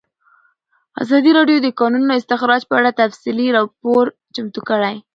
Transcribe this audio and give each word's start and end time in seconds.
ازادي 1.03 1.31
راډیو 1.37 1.57
د 1.61 1.65
د 1.65 1.67
کانونو 1.79 2.15
استخراج 2.19 2.61
په 2.67 2.73
اړه 2.79 2.91
تفصیلي 3.01 3.47
راپور 3.57 4.03
چمتو 4.35 4.61
کړی. 4.69 4.95